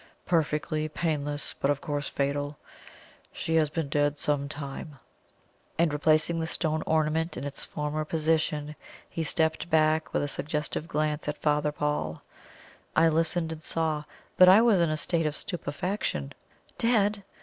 Perfectly 0.25 0.89
painless, 0.89 1.53
but 1.53 1.69
of 1.69 1.79
course 1.79 2.07
fatal. 2.07 2.57
She 3.31 3.53
has 3.57 3.69
been 3.69 3.87
dead 3.87 4.17
some 4.17 4.49
time." 4.49 4.97
And, 5.77 5.93
replacing 5.93 6.39
the 6.39 6.47
stone 6.47 6.81
ornament 6.87 7.37
in 7.37 7.43
its 7.43 7.63
former 7.65 8.03
position, 8.03 8.75
he 9.07 9.21
stepped 9.21 9.69
back 9.69 10.11
with 10.11 10.23
a 10.23 10.27
suggestive 10.27 10.87
glance 10.87 11.27
at 11.27 11.37
Father 11.37 11.71
Paul. 11.71 12.23
I 12.95 13.09
listened 13.09 13.51
and 13.51 13.61
saw 13.61 14.03
but 14.37 14.49
I 14.49 14.59
was 14.59 14.79
in 14.79 14.89
a 14.89 14.97
state 14.97 15.27
of 15.27 15.35
stupefaction. 15.35 16.33
Dead? 16.79 17.23